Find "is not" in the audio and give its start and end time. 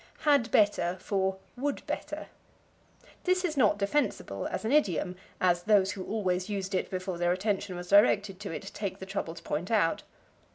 3.45-3.77